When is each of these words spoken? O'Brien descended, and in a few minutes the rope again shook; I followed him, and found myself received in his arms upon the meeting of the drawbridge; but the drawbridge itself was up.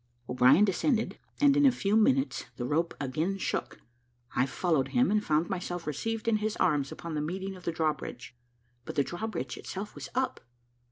O'Brien 0.27 0.65
descended, 0.65 1.19
and 1.39 1.55
in 1.55 1.63
a 1.63 1.71
few 1.71 1.95
minutes 1.95 2.45
the 2.55 2.65
rope 2.65 2.95
again 2.99 3.37
shook; 3.37 3.81
I 4.35 4.47
followed 4.47 4.87
him, 4.87 5.11
and 5.11 5.23
found 5.23 5.47
myself 5.47 5.85
received 5.85 6.27
in 6.27 6.37
his 6.37 6.55
arms 6.57 6.91
upon 6.91 7.13
the 7.13 7.21
meeting 7.21 7.55
of 7.55 7.65
the 7.65 7.71
drawbridge; 7.71 8.35
but 8.83 8.95
the 8.95 9.03
drawbridge 9.03 9.59
itself 9.59 9.93
was 9.93 10.09
up. 10.15 10.39